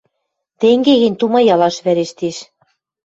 [0.59, 2.37] Тенге гӹнь, тумаялаш вӓрештеш...